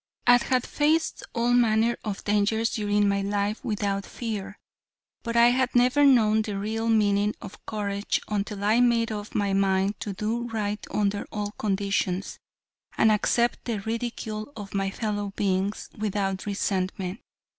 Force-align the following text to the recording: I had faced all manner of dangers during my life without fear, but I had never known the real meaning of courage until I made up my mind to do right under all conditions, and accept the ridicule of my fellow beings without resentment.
I 0.25 0.37
had 0.37 0.65
faced 0.65 1.21
all 1.35 1.53
manner 1.53 1.95
of 2.03 2.23
dangers 2.23 2.73
during 2.73 3.07
my 3.07 3.21
life 3.21 3.63
without 3.63 4.03
fear, 4.03 4.57
but 5.21 5.35
I 5.35 5.49
had 5.49 5.75
never 5.75 6.03
known 6.03 6.41
the 6.41 6.57
real 6.57 6.89
meaning 6.89 7.35
of 7.39 7.63
courage 7.67 8.19
until 8.27 8.63
I 8.63 8.79
made 8.79 9.11
up 9.11 9.35
my 9.35 9.53
mind 9.53 9.99
to 9.99 10.13
do 10.13 10.47
right 10.47 10.83
under 10.89 11.27
all 11.31 11.51
conditions, 11.51 12.39
and 12.97 13.11
accept 13.11 13.65
the 13.65 13.79
ridicule 13.81 14.51
of 14.57 14.73
my 14.73 14.89
fellow 14.89 15.33
beings 15.35 15.87
without 15.95 16.47
resentment. 16.47 17.19